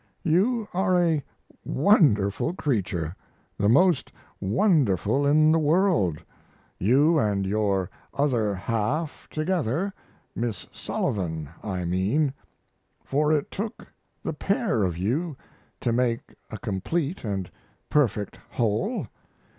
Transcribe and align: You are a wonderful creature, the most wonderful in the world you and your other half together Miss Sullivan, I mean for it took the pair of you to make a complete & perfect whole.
You 0.23 0.67
are 0.73 0.97
a 0.99 1.23
wonderful 1.63 2.55
creature, 2.55 3.15
the 3.55 3.69
most 3.69 4.11
wonderful 4.39 5.27
in 5.27 5.51
the 5.51 5.59
world 5.59 6.17
you 6.79 7.19
and 7.19 7.45
your 7.45 7.87
other 8.11 8.55
half 8.55 9.27
together 9.29 9.93
Miss 10.35 10.65
Sullivan, 10.71 11.49
I 11.61 11.85
mean 11.85 12.33
for 13.05 13.31
it 13.31 13.51
took 13.51 13.85
the 14.23 14.33
pair 14.33 14.81
of 14.81 14.97
you 14.97 15.37
to 15.81 15.91
make 15.93 16.33
a 16.49 16.57
complete 16.57 17.21
& 17.57 17.89
perfect 17.91 18.39
whole. 18.49 19.05